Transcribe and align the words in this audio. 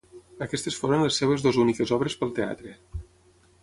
Aquestes 0.45 0.77
foren 0.85 1.05
les 1.05 1.21
seves 1.23 1.45
dues 1.45 1.61
úniques 1.67 1.95
obres 1.99 2.19
pel 2.23 2.37
teatre. 2.43 2.79